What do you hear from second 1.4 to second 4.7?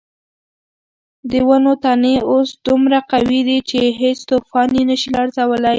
ونو تنې اوس دومره قوي دي چې هیڅ طوفان